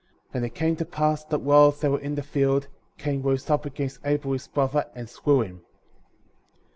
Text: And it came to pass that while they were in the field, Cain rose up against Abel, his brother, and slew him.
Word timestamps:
And 0.33 0.43
it 0.43 0.55
came 0.55 0.75
to 0.77 0.83
pass 0.85 1.23
that 1.25 1.43
while 1.43 1.69
they 1.69 1.87
were 1.87 1.99
in 1.99 2.15
the 2.15 2.23
field, 2.23 2.67
Cain 2.97 3.21
rose 3.21 3.47
up 3.51 3.67
against 3.67 3.99
Abel, 4.03 4.33
his 4.33 4.47
brother, 4.47 4.87
and 4.95 5.07
slew 5.07 5.41
him. 5.43 5.61